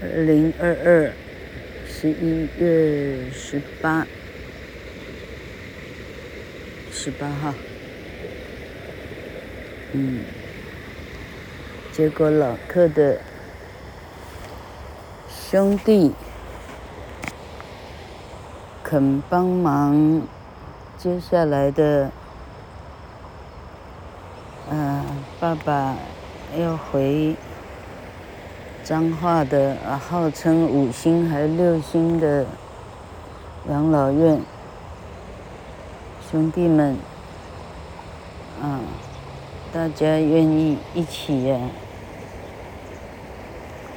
[0.00, 1.12] 二零二二
[1.84, 4.06] 十一月十八，
[6.92, 7.52] 十八号，
[9.92, 10.20] 嗯，
[11.90, 13.18] 结果老客的
[15.28, 16.12] 兄弟
[18.84, 20.22] 肯帮忙，
[20.96, 22.12] 接下来的，
[24.70, 25.04] 呃，
[25.40, 25.96] 爸爸
[26.56, 27.34] 要回。
[28.88, 29.76] 彰化的，
[30.08, 32.46] 号称五星还六星的
[33.68, 34.40] 养老院，
[36.30, 36.96] 兄弟们，
[38.62, 38.80] 啊，
[39.74, 41.60] 大家愿意一起呀，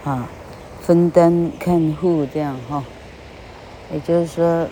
[0.04, 0.28] 啊，
[0.82, 2.84] 分担看护这样哈，
[3.94, 4.68] 也就是说，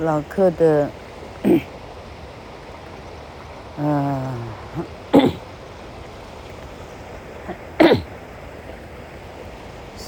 [0.00, 0.88] 老客的，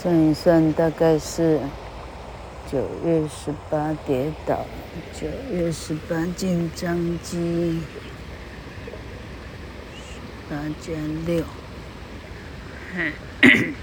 [0.09, 1.61] 算一算，大概是
[2.67, 4.65] 九月十八跌倒，
[5.12, 7.83] 九月十八进张机，
[9.98, 10.15] 十
[10.48, 10.95] 八加
[11.27, 11.45] 六，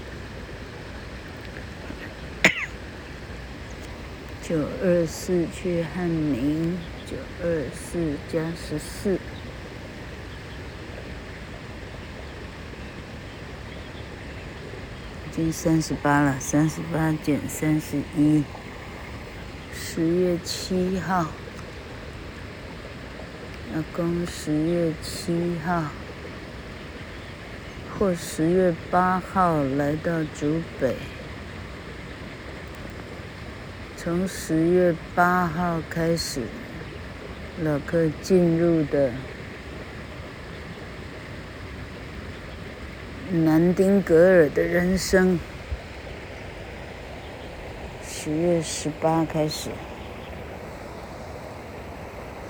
[4.42, 6.76] 九二四去汉民，
[7.08, 9.20] 九二四加十四。
[15.25, 18.42] 已经三十八了，三十八减三十一，
[19.74, 21.26] 十月七号，
[23.74, 25.90] 阿公十月七号
[27.98, 30.96] 或十月八号来到竹北，
[33.94, 36.40] 从十月八号开始，
[37.62, 39.12] 老客进入的。
[43.44, 45.38] 南丁格尔的人生，
[48.02, 49.68] 十月十八开始，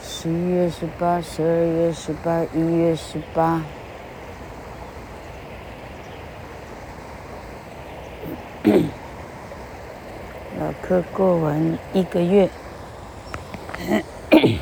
[0.01, 3.65] 十一月十八、十二月十八、一月十八，
[10.61, 12.49] 老克过完一个月，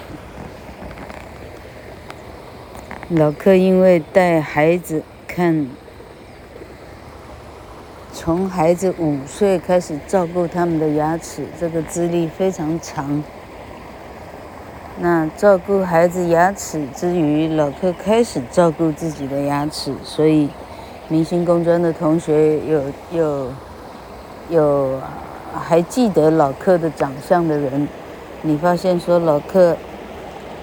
[3.11, 5.69] 老克因为带孩子看。
[8.25, 13.23] 从孩子五岁开始照顾他们的牙齿，这个资历非常长。
[14.99, 20.49] 那照顾孩子牙齿之余，老克开始照顾自己的牙齿，所以
[21.09, 23.53] 明星工专的同学有有
[24.49, 25.01] 有
[25.53, 27.87] 还记得老克的长相的人，
[28.41, 29.77] 你发现说老克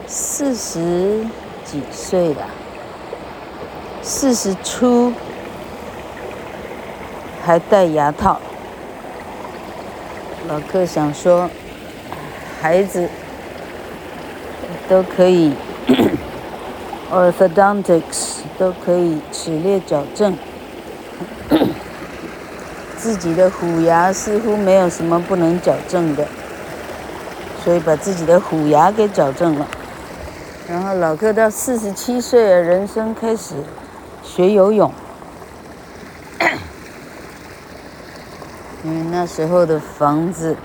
[0.08, 1.24] 四十
[1.64, 2.48] 几岁了，
[4.02, 5.14] 四十出。
[7.44, 8.40] 还戴牙套，
[10.48, 11.50] 老克想说，
[12.62, 13.10] 孩子
[14.88, 15.54] 都可以，
[17.12, 20.38] orthodontics 都可以齿列矫正，
[22.98, 26.28] 自己的虎牙似乎没有什么不能矫正的，
[27.64, 29.68] 所以把自己的虎牙给矫正了。
[30.70, 33.56] 然后老克到四十七岁，人生开始
[34.24, 34.92] 学游泳。
[38.84, 40.56] 因为那时候的房子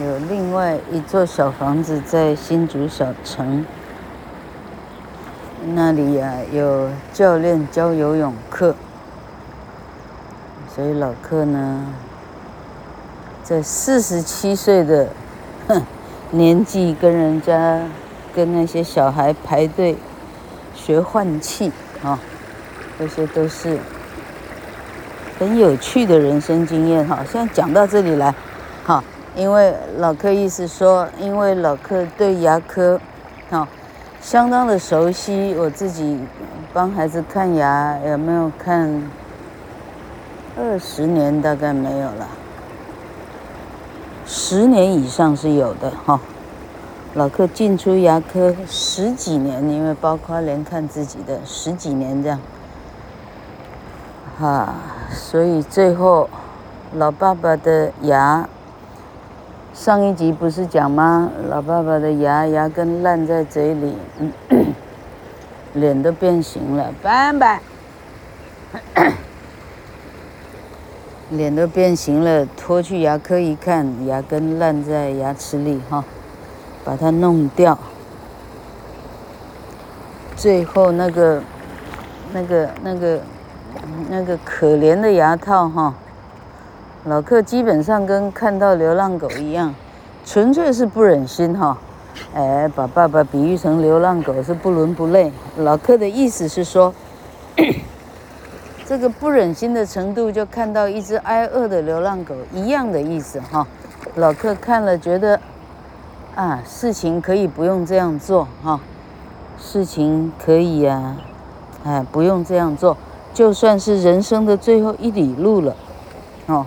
[0.00, 3.64] 有另外一座小房子在新竹小城，
[5.74, 8.74] 那里呀、有教练教游泳课，
[10.74, 11.86] 所以老客呢，
[13.44, 15.08] 在四十七岁的
[15.68, 15.80] 哼
[16.32, 17.80] 年纪跟人家
[18.34, 19.96] 跟那些小孩排队
[20.74, 21.70] 学换气
[22.02, 22.18] 啊，
[22.98, 23.78] 这些都是。
[25.38, 28.34] 很有趣的人生经验哈，现在讲到这里来，
[28.84, 29.02] 哈，
[29.36, 33.00] 因为老克意思说，因为老克对牙科，
[33.48, 33.68] 哈，
[34.20, 35.54] 相当的熟悉。
[35.56, 36.18] 我自己
[36.72, 39.02] 帮孩子看牙，有没有看？
[40.60, 42.26] 二十年大概没有了，
[44.26, 46.18] 十年以上是有的哈。
[47.14, 52.40] 老克进出牙科十几年，因为包括连看自己的十几年这样。
[54.40, 54.74] 哈，
[55.10, 56.28] 所以最后，
[56.94, 58.48] 老爸爸的牙，
[59.72, 61.30] 上一集不是讲吗？
[61.48, 64.74] 老爸爸的牙牙根烂在嘴里，嗯、
[65.74, 67.60] 脸都变形了，拜拜。
[71.30, 76.04] 脸都变形了，拖去牙科一看，牙根烂在牙齿里哈，
[76.84, 77.78] 把它弄掉。
[80.36, 81.42] 最后那个，
[82.32, 83.20] 那个，那个。
[84.08, 85.94] 那个可怜的牙套哈，
[87.04, 89.74] 老克基本上跟看到流浪狗一样，
[90.24, 91.78] 纯粹是不忍心哈。
[92.34, 95.32] 哎，把爸爸比喻成流浪狗是不伦不类。
[95.58, 96.92] 老克的意思是说，
[98.84, 103.66] 这个不忍心的程度，就看到一只挨饿的流浪狗一样的意思哈。
[104.16, 105.38] 老克看了觉得，
[106.34, 108.80] 啊，事情可以不用这样做哈，
[109.60, 111.16] 事情可以呀，
[111.84, 112.96] 哎，不用这样做，
[113.38, 115.76] 就算是人生的最后一里路了，
[116.46, 116.66] 哦。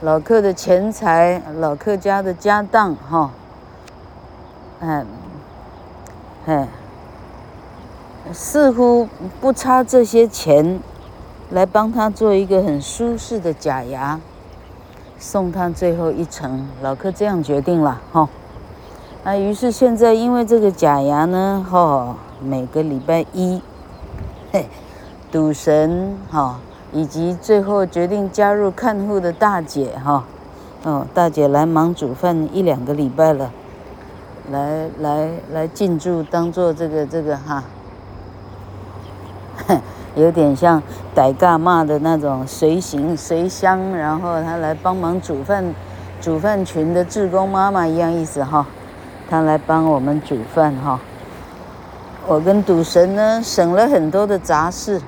[0.00, 3.30] 老客的钱财，老客家的家当，哈，
[4.80, 5.06] 哎，
[6.46, 6.68] 哎，
[8.32, 9.08] 似乎
[9.40, 10.80] 不差这些钱，
[11.50, 14.18] 来帮他做一个很舒适的假牙，
[15.20, 16.66] 送他最后一程。
[16.82, 18.28] 老客这样决定了，哈，
[19.22, 23.62] 啊，于是现在因为这个假牙呢，哈，每个礼拜一，
[24.50, 24.66] 嘿，
[25.32, 26.60] 赌神，哈。
[26.94, 30.22] 以及最后决定加入看护的大姐哈，
[30.84, 33.50] 哦，大姐来忙煮饭一两个礼拜了，
[34.50, 37.64] 来来来进驻当做这个这个哈，
[40.16, 40.82] 有点像
[41.16, 45.74] 傣嘎骂的那种随行随乡，然后她来帮忙煮饭，
[46.20, 48.66] 煮饭群的志工妈妈一样意思哈，
[49.30, 51.00] 她来帮我们煮饭哈，
[52.26, 55.00] 我跟赌神呢省了很多的杂事，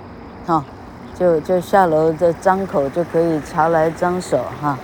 [0.47, 0.65] 哈。
[1.17, 4.77] 就就下楼，就张口就可以茶来张手哈，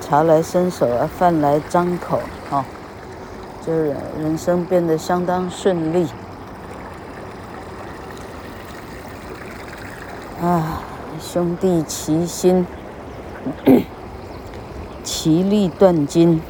[0.00, 2.18] 茶来伸手啊，饭来张口
[2.50, 2.64] 哈，
[3.64, 6.08] 就是人生变得相当顺利。
[10.42, 10.82] 啊，
[11.20, 12.66] 兄弟齐心，
[15.04, 16.42] 其利断金。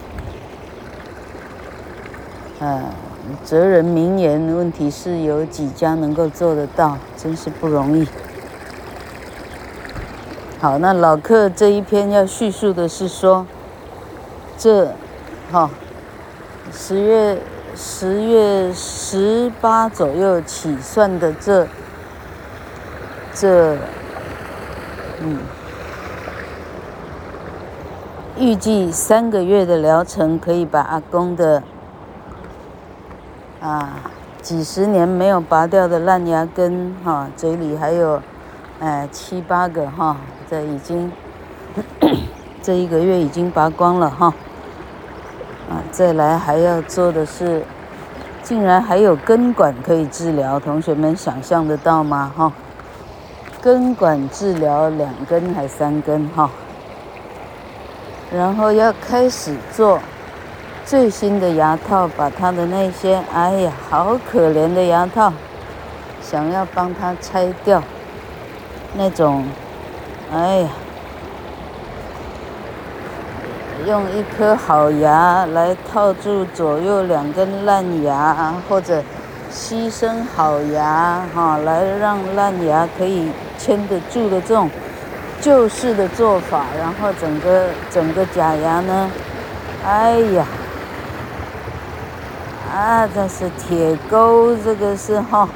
[2.61, 2.95] 啊，
[3.45, 6.97] 哲人名言，问题是有几家能够做得到？
[7.15, 8.09] 真是不容易。
[10.61, 13.47] 好，那老克这一篇要叙述的是说，
[14.57, 14.93] 这，
[15.53, 15.71] 哈，
[16.73, 17.39] 十月
[17.77, 21.69] 十月十八左右起算的这，
[23.33, 23.77] 这，
[25.21, 25.39] 嗯，
[28.37, 31.63] 预计三个月的疗程可以把阿公的，
[33.61, 34.01] 啊，
[34.43, 38.21] 几十年没有拔掉的烂牙根，哈，嘴里还有，
[38.81, 40.17] 哎，七八个哈。
[40.51, 41.13] 这已经，
[42.63, 44.33] 这一个月已经拔光了哈，
[45.69, 47.63] 啊，再来还要做的是，
[48.43, 52.33] 竟然还有根管可以治疗，同学们想象得到吗？
[52.35, 52.51] 哈，
[53.61, 56.49] 根管治疗两根还三根哈，
[58.33, 60.01] 然后要开始做
[60.87, 65.31] 最新的牙套，把他的那些，哎呀，好可怜的牙套，
[66.23, 67.83] 想要帮他拆掉，
[68.97, 69.45] 那种。
[70.31, 70.69] 哎呀，
[73.87, 79.03] 用一颗好牙来套住左右两根烂牙，或者
[79.51, 84.71] 牺牲好牙哈，来让烂牙可以牵得住的这种
[85.41, 89.11] 旧式的做法，然后整个整个假牙呢，
[89.83, 90.45] 哎呀，
[92.77, 95.49] 啊，这是铁钩，这个是哈，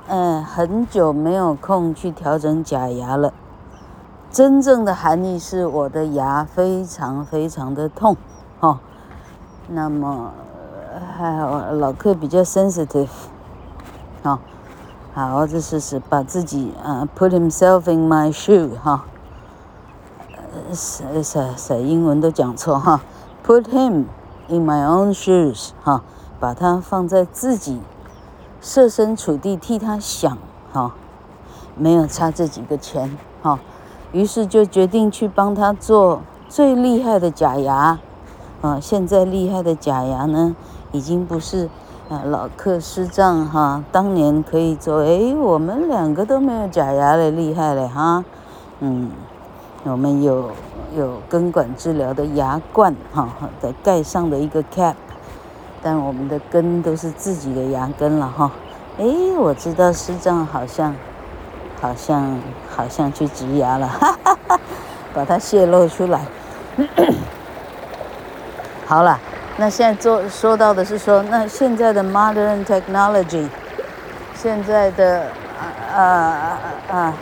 [0.07, 3.31] 嗯，很久没有空去调整假牙了。
[4.29, 8.17] 真正的含义是我的牙非常非常的痛，
[8.59, 8.79] 哈。
[9.69, 10.31] 那么
[11.17, 13.07] 还好老克比较 sensitive，
[14.23, 14.37] 啊。
[15.13, 19.03] 好，这是是把自己啊，put himself in my shoe 哈，
[20.69, 20.73] 呃，
[21.21, 23.01] 啥啥英文都讲错哈
[23.45, 24.05] ，put him
[24.47, 26.01] in my own shoes 哈，
[26.39, 27.81] 把他放在自己
[28.61, 30.37] 设身处地替他想
[30.71, 30.93] 哈，
[31.75, 33.59] 没有差这几个钱哈，
[34.13, 37.99] 于是就决定去帮他做最厉害的假牙，
[38.61, 40.55] 啊，现在厉害的假牙呢，
[40.93, 41.69] 已经不是
[42.11, 48.25] 啊，老克师长哈，当年可以做，哎，我们两个都没有假牙的，厉害嘞哈，
[48.81, 49.09] 嗯，
[49.85, 50.51] 我们有
[50.93, 53.29] 有根管治疗的牙冠哈，
[53.61, 54.95] 的盖上的一个 cap，
[55.81, 58.51] 但我们的根都是自己的牙根了哈，
[58.99, 59.05] 哎，
[59.39, 60.93] 我知道师长好像。
[61.81, 62.39] 好像
[62.69, 64.59] 好像去植牙了，哈哈哈，
[65.15, 66.21] 把它泄露出来。
[68.85, 69.19] 好了，
[69.57, 73.47] 那现在做说到的是说，那现在的 modern technology，
[74.35, 75.23] 现在的
[75.93, 77.13] 啊啊啊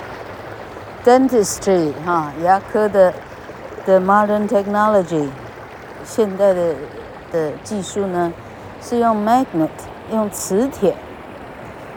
[1.03, 3.13] dentistry 哈，牙科的
[3.86, 5.29] 的 modern technology，
[6.05, 6.75] 现代的
[7.31, 8.31] 的技术呢，
[8.81, 9.69] 是用 magnet，
[10.12, 10.95] 用磁铁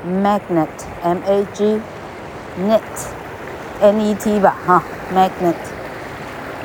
[0.06, 1.80] ，magnet，m a g。
[2.60, 4.82] net，N-E-T 吧，哈
[5.14, 5.54] ，magnet，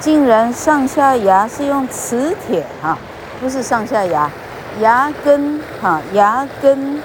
[0.01, 2.97] 竟然上下牙是用磁铁哈，
[3.39, 4.29] 不是上下牙，
[4.82, 7.01] 牙根哈，牙根，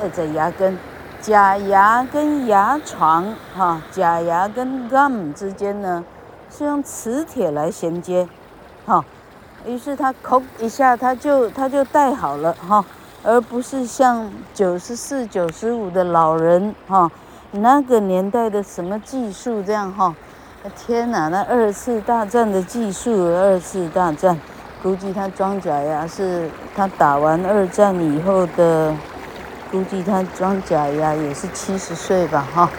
[0.00, 0.78] 呃，在牙根，
[1.20, 6.04] 假牙跟牙床哈，假牙跟 gum 之间呢，
[6.48, 8.28] 是用磁铁来衔接，
[8.86, 9.04] 哈，
[9.66, 12.84] 于是他抠一下，他就他就戴好了哈，
[13.24, 17.10] 而不是像九十四、九十五的老人哈。
[17.52, 20.14] 那个年代的什么技术这样哈？
[20.76, 24.38] 天哪，那二次大战的技术，二次大战，
[24.82, 28.94] 估计他装假牙是他打完二战以后的，
[29.70, 32.70] 估计他装假牙也是七十岁吧哈，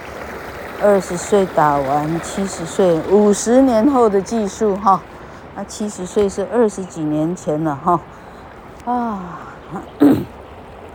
[0.82, 5.02] 二十岁打完七十岁，五十年后的技术哈，
[5.56, 8.00] 那七十岁是二十几年前了哈，
[8.86, 9.20] 啊，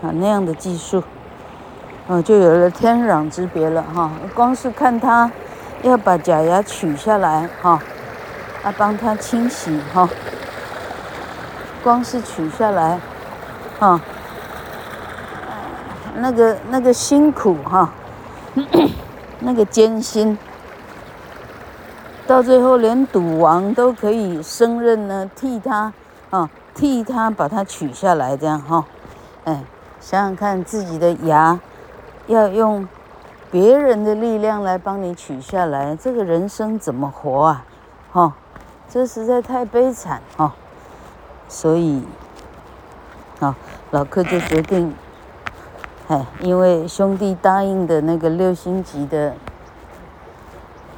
[0.03, 1.03] 啊那样的技术。
[2.09, 4.13] 哦，就有了天壤之别了哈！
[4.33, 5.29] 光是看他
[5.83, 7.83] 要把假牙取下来哈，
[8.63, 10.09] 啊，帮他清洗哈，
[11.87, 12.99] 光是取下来，
[13.79, 14.01] 哈，
[16.17, 17.89] 那个那个辛苦哈，
[19.39, 20.37] 那个艰辛，
[22.27, 25.93] 到最后连赌王都可以胜任呢，替他
[26.31, 28.85] 啊，替他把它取下来这样哈，
[29.45, 29.63] 哎，
[30.01, 31.61] 想想看自己的牙。
[32.27, 32.89] 要用
[33.53, 37.65] 别人的力量来帮你取下来，这个人生怎么活啊？
[38.11, 38.33] 哈，
[38.91, 40.53] 这实在太悲惨哈。
[41.49, 42.03] 所以，
[43.41, 43.57] 啊，
[43.91, 44.95] 老克就决定，
[46.09, 49.35] 哎，因为兄弟答应的那个六星级的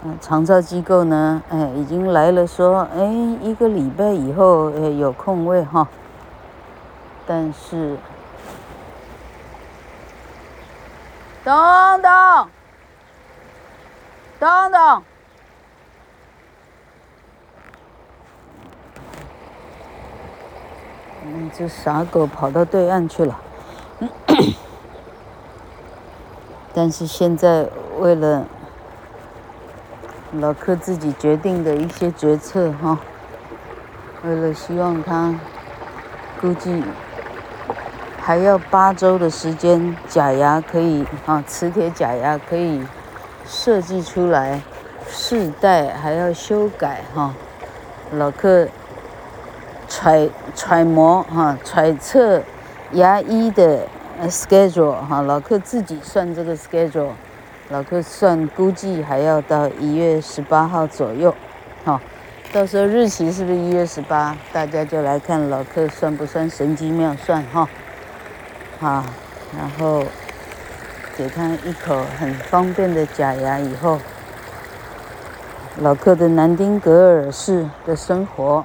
[0.04, 3.04] 嗯长照机构呢，哎，已经来了，说，哎，
[3.42, 5.86] 一个礼拜以后，哎，有空位哈。
[7.26, 7.96] 但是。
[11.44, 12.48] 等等，
[14.38, 15.02] 等等，
[21.32, 23.40] 那只傻狗跑到对岸去了。
[26.74, 27.66] 但是现在
[27.98, 28.46] 为了
[30.32, 32.98] 老克自己决定的一些决策哈，
[34.24, 35.34] 为了希望他
[36.40, 36.82] 估计。
[38.20, 42.82] 还要八周的时间，假牙可以啊，磁铁假牙可以
[43.46, 44.60] 设计出来，
[45.08, 47.34] 试戴还要修改哈。
[48.12, 48.68] 老克
[50.00, 52.40] 揣揣摩哈，揣测
[52.92, 53.80] 牙医的
[54.28, 57.10] schedule 哈，老克自己算这个 schedule，
[57.70, 61.34] 老克算估计还要到一月十八号左右，
[61.84, 62.00] 哈，
[62.52, 64.36] 到时候日期是不是一月十八？
[64.52, 67.68] 大家就来看老克算不算神机妙算哈。
[68.78, 69.04] 好，
[69.58, 70.04] 然后
[71.16, 73.98] 给他一口很方便的假牙以后，
[75.78, 78.64] 老克的南丁格尔式的生活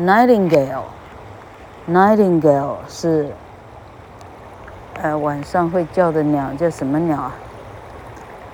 [0.00, 3.28] ，Nightingale，Nightingale 是
[5.02, 7.34] 呃晚上会叫的鸟，叫什么鸟啊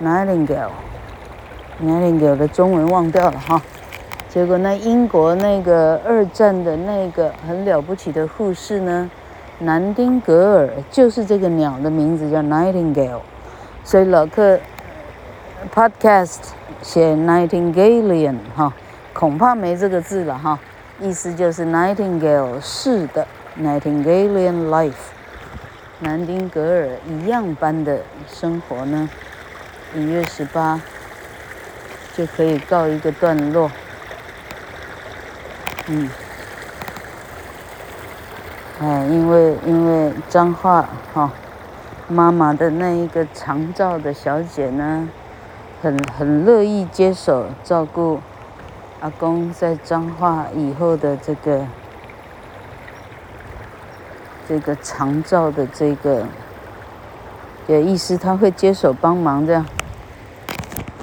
[0.03, 3.63] ？Nightingale，Nightingale 的中文忘掉了哈。
[4.29, 9.11] 结果那英国那个二战的那个很了不起的护士呢？
[9.59, 13.21] 南丁格尔就是这个鸟的名字，叫 Nightingale，
[13.85, 14.59] 所以老克
[15.73, 16.39] Podcast
[16.81, 18.73] 写 Nightingalean 哈，
[19.13, 20.59] 恐怕没这个字了哈，
[21.01, 23.27] 意思就是 Nightingale 式的
[23.61, 24.93] ，Nightingaleian life，
[26.01, 29.09] 南丁格尔一样般的生活呢，
[29.95, 30.81] 一月十八
[32.15, 33.71] 就可以告一个段落，
[35.89, 36.09] 嗯。
[38.81, 41.31] 哎，因为因为脏话哈，
[42.09, 45.09] 妈妈的那一个长照的小姐呢，
[45.81, 48.21] 很很乐意接手照顾
[49.03, 51.67] 阿公在彰化以后的这个
[54.49, 56.25] 这个长照的这个，
[57.67, 59.67] 有意思，他会接手帮忙这样。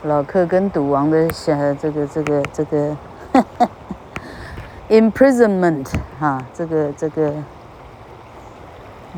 [0.03, 2.95] 老克跟赌王的小这个这个这个，
[4.87, 5.85] imprisonment
[6.21, 7.33] 哈，这个这个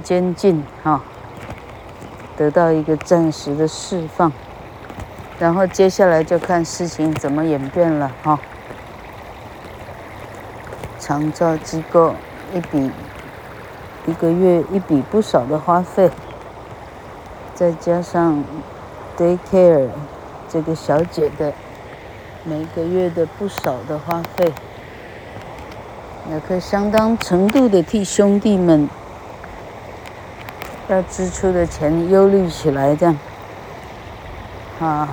[0.02, 1.04] 监禁哈，
[2.36, 4.32] 得到一个暂时的释放，
[5.38, 8.40] 然后接下来就看事情怎么演变了哈。
[11.01, 12.15] 长照机构
[12.53, 12.89] 一笔
[14.05, 16.10] 一个月一笔不少的花费，
[17.53, 18.41] 再加上
[19.17, 19.89] daycare。
[20.48, 21.53] 这个小姐的
[22.43, 24.51] 每个月的不少的花费，
[26.29, 28.89] 也可以相当程度的替兄弟们
[30.89, 33.17] 要支出的钱忧虑起来，这样
[34.81, 35.08] 啊，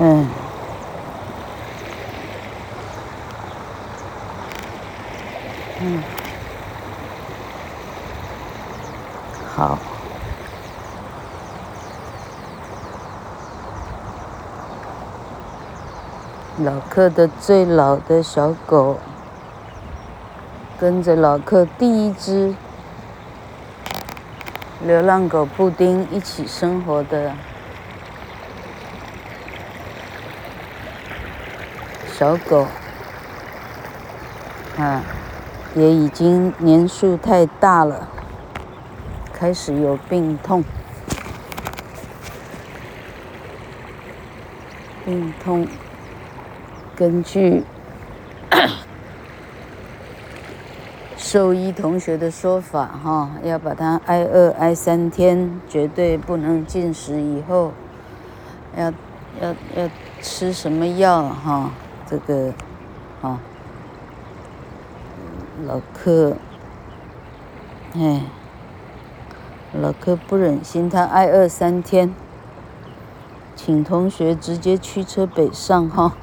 [0.00, 0.28] 嗯。
[5.80, 6.02] 嗯，
[9.54, 9.78] 好。
[16.58, 18.98] 老克的最老的小狗，
[20.80, 22.52] 跟着老克第一只
[24.84, 27.32] 流浪狗布丁一起生活的
[32.18, 32.66] 小狗，
[34.76, 35.00] 啊。
[35.74, 38.08] 也已经年数太大了，
[39.32, 40.64] 开始有病痛，
[45.04, 45.68] 病痛。
[46.96, 47.62] 根据
[51.16, 57.20] 兽医同学的说法，哈，要把它挨饿挨三天，绝对不能进食。
[57.20, 57.72] 以后
[58.76, 58.86] 要
[59.40, 59.88] 要要
[60.20, 61.70] 吃什么药，哈，
[62.08, 62.52] 这个，
[63.20, 63.38] 哈。
[65.66, 66.36] 老克，
[67.96, 68.22] 哎，
[69.72, 72.14] 老克不忍心他挨饿三天，
[73.56, 76.14] 请同学直接驱车北上哈，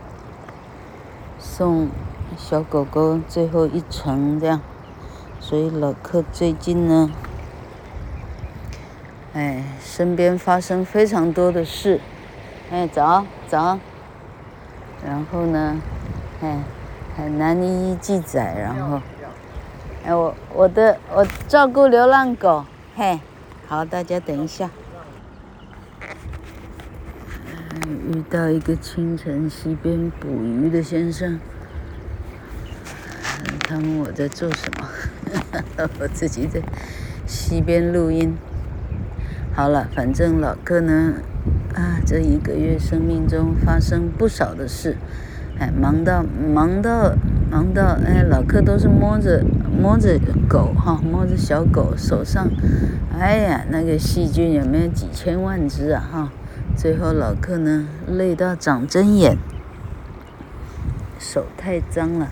[1.37, 1.89] 送
[2.37, 4.61] 小狗狗最后一程这样，
[5.41, 7.11] 所以老克最近呢，
[9.33, 11.99] 哎，身边发生非常多的事，
[12.71, 13.77] 哎，早早，
[15.05, 15.79] 然后呢，
[16.41, 16.59] 哎，
[17.15, 19.01] 很难一一记载，然后。
[20.03, 22.65] 哎，我我的我照顾流浪狗，
[22.95, 23.19] 嘿，
[23.67, 24.69] 好，大家等一下。
[28.07, 31.39] 遇到一个清晨溪边捕鱼的先生，
[33.59, 34.87] 他问我在做什么，
[35.99, 36.61] 我自己在
[37.27, 38.37] 溪边录音。
[39.55, 41.13] 好了，反正老哥呢，
[41.75, 44.97] 啊，这一个月生命中发生不少的事，
[45.59, 47.13] 哎，忙到忙到
[47.51, 49.43] 忙到，哎，老客都是摸着。
[49.77, 52.47] 摸着狗哈，摸着小狗手上，
[53.19, 56.31] 哎呀，那个细菌有没有几千万只啊哈？
[56.77, 59.37] 最后老客呢累到长针眼，
[61.19, 62.29] 手太脏了。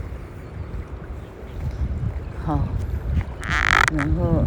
[2.45, 2.61] 好，
[3.93, 4.45] 然后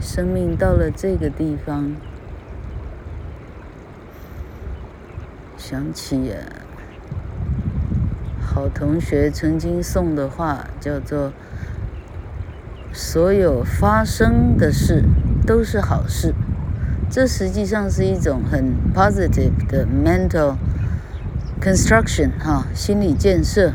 [0.00, 1.92] 生命到了这个地方，
[5.68, 6.38] 想起啊，
[8.40, 11.32] 好同学曾经送的话，叫做。
[12.92, 15.02] 所有发生的事
[15.44, 16.32] 都是好事，
[17.10, 20.54] 这实际上是一种很 positive 的 mental
[21.60, 23.72] construction 哈，心理建设。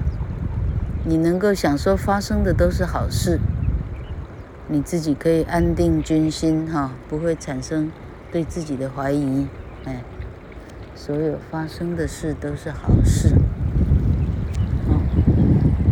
[1.03, 3.37] 你能够想说发生的都是好事，
[4.69, 7.91] 你自己可以安定军心哈，不会产生
[8.31, 9.45] 对自己的怀疑。
[9.83, 10.01] 哎，
[11.03, 13.33] 所有发生的事都是好事。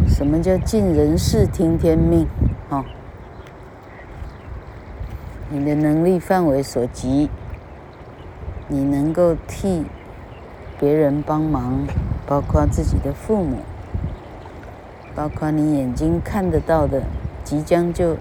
[0.07, 2.27] 什么叫尽人事听天命？
[2.69, 2.85] 啊。
[5.49, 7.27] 你的能力范围所及，
[8.67, 9.83] 你能够替
[10.79, 11.87] 别人帮忙，
[12.27, 13.57] 包括自己的父母，
[15.15, 17.01] 包括你眼睛看得到的，
[17.43, 18.15] 即将就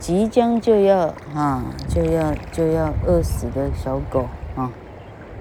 [0.00, 4.26] 即将就要啊，就要就要饿死的小狗，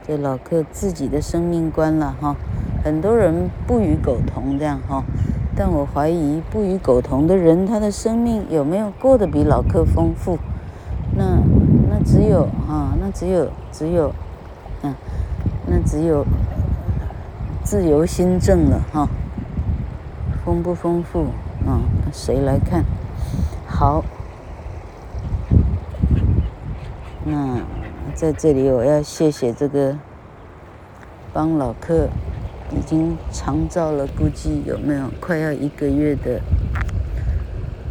[0.08, 2.38] 这老客自己的生命观了哈。
[2.84, 5.04] 很多人不与狗同这样哈，
[5.54, 10.40] 但我怀疑不与狗同的人，他的生命有没有过得比老客丰富？
[11.14, 11.40] 那
[11.90, 14.14] 那只有啊，那只有只有，
[14.84, 14.96] 嗯，
[15.66, 16.26] 那只有
[17.64, 19.10] 自由心证了哈。
[20.46, 21.26] 丰不丰富
[21.66, 21.82] 啊？
[22.14, 22.86] 谁来看？
[23.66, 24.06] 好，
[27.26, 27.58] 那
[28.18, 29.96] 在这里我要谢谢这个
[31.32, 32.10] 帮老客
[32.72, 36.42] 已经长照了，估计有没有快要一个月的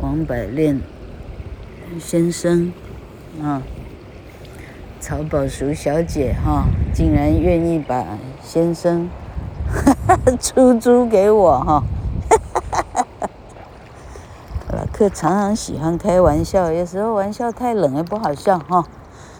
[0.00, 0.80] 王百炼
[2.00, 2.72] 先生
[3.40, 3.62] 啊，
[4.98, 8.04] 曹宝淑小姐哈，竟然愿意把
[8.42, 9.08] 先生
[10.42, 11.84] 出租给我哈。
[14.72, 18.84] 老客常常喜欢开玩笑，有时候玩笑太冷也不好笑哈。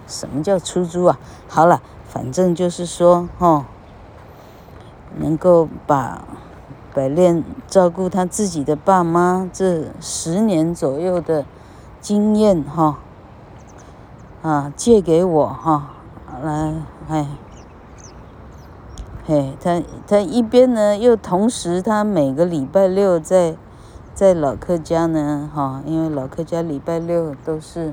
[0.07, 1.19] 什么叫出租啊？
[1.49, 3.67] 好了，反正就是说哈，
[5.19, 6.23] 能够把
[6.95, 11.45] 百炼照顾他自己的爸妈这十年左右的
[12.01, 12.99] 经验哈，
[14.43, 15.91] 啊借给我哈，
[16.43, 16.75] 来
[17.09, 17.27] 哎，
[19.27, 23.57] 嘿，他他一边呢又同时他每个礼拜六在。
[24.15, 27.93] 在老客家呢，哈，因为老客家礼拜六都是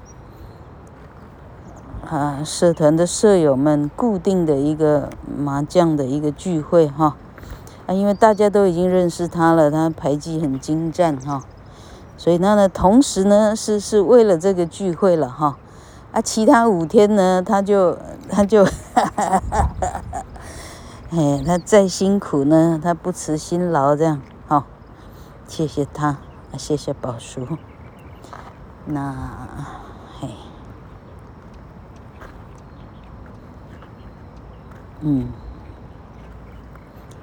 [2.06, 7.16] 啊社团的舍友们固定的一个麻将的一个聚会哈，
[7.88, 11.44] 啊，因为大家都已经认识他了，他牌技很精湛哈，
[12.18, 15.58] 所以那呢，同时呢是是为了这个聚会了哈，
[16.12, 17.98] 啊，其他五天呢他就
[18.30, 20.26] 他就，哈哈哈哈，
[21.12, 24.22] 哎，他再辛苦呢，他不辞辛劳这样。
[25.46, 26.18] 谢谢他，
[26.58, 27.46] 谢谢宝叔。
[28.86, 29.14] 那，
[30.20, 30.30] 嘿，
[35.06, 35.28] 嗯，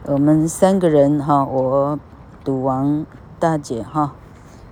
[0.04, 1.98] 我们三个人哈，我
[2.44, 3.06] 赌王
[3.38, 4.12] 大姐哈，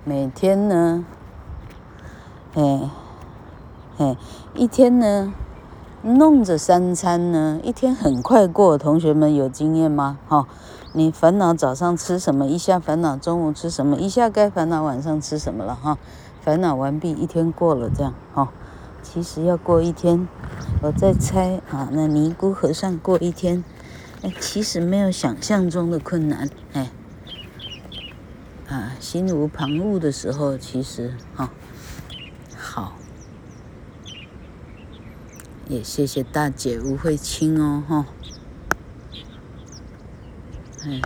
[0.03, 1.03] 每天呢，
[2.53, 2.91] 哎
[3.97, 4.15] 哎，
[4.53, 5.33] 一天呢，
[6.03, 8.77] 弄着三餐呢，一天很快过。
[8.77, 10.19] 同学们有经验吗？
[10.27, 10.45] 哈。
[10.93, 15.97] 你烦恼早上吃什么，一下烦恼中午吃什么，一下该烦恼晚上吃什么了哈？
[16.41, 18.49] 烦恼完毕，一天过了这样哈。
[19.01, 20.27] 其实要过一天，
[20.81, 23.63] 我在猜啊，那尼姑和尚过一天，
[24.21, 26.89] 哎，其实没有想象中的困难哎。
[28.67, 31.49] 啊，心无旁骛的时候，其实哈
[32.55, 32.95] 好。
[35.67, 38.05] 也谢谢大姐吴慧清哦哈。
[40.85, 41.01] 哎，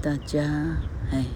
[0.00, 0.40] 大家
[1.10, 1.26] 哎，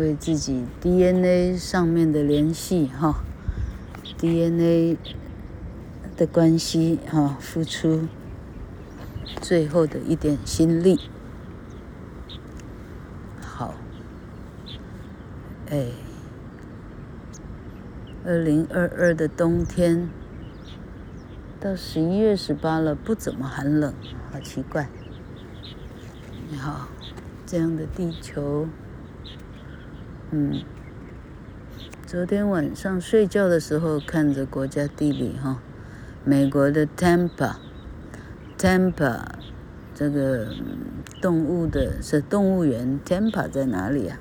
[0.00, 3.22] 为自己 DNA 上面的联系哈
[4.18, 4.96] ，DNA
[6.16, 8.08] 的关系哈，付出
[9.40, 10.98] 最后的一点心力。
[13.40, 13.74] 好，
[15.70, 15.86] 哎。
[18.22, 20.10] 二零二二的冬天，
[21.58, 23.94] 到十一月十八了，不怎么寒冷，
[24.30, 24.90] 好奇怪。
[26.50, 26.88] 你好，
[27.46, 28.68] 这样的地球，
[30.32, 30.62] 嗯，
[32.06, 35.60] 昨天晚上睡觉的时候看着国家地理哈，
[36.24, 39.22] 美国的 Tampa，Tampa，
[39.92, 40.54] 这个
[41.20, 44.20] 动物的是动物园，Tampa 在哪里啊？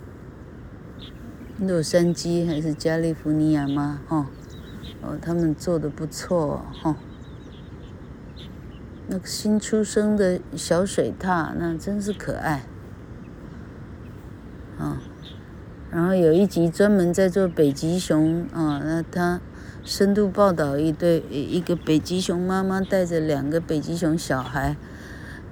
[1.60, 4.02] 洛杉矶还是加利福尼亚吗？
[4.08, 4.26] 哦，
[5.04, 6.96] 哦，他们做的不错哦，
[9.08, 12.64] 那个新出生的小水獭，那真是可爱。
[14.80, 14.98] 啊、哦，
[15.92, 19.42] 然后有一集专门在做北极熊啊、那他
[19.84, 24.76] 深度报道一对一个北极熊妈妈带着两个北极熊小孩，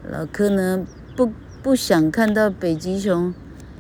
[0.10, 3.34] 老柯呢不不想看到北极熊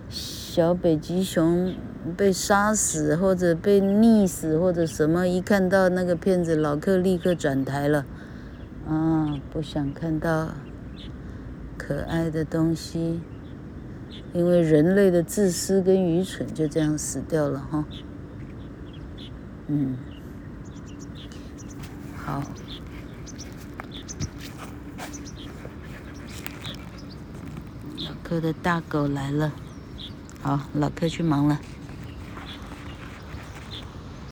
[0.10, 1.74] 小北极熊。
[2.16, 8.06] 被杀死或者被溺死或者什么，一看到那个片子，老柯立刻转台了。
[8.88, 10.54] 啊，不想看到
[11.78, 13.20] 可爱的东西，
[14.34, 17.86] 因为人类的自私跟愚蠢就这样死掉了哈。
[19.68, 19.98] 嗯，
[22.16, 22.42] 好，
[27.98, 29.52] 老柯的大狗来了，
[30.42, 31.60] 好，老柯去忙了。